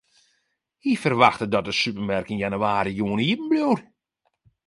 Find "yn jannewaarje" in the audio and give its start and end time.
2.33-2.93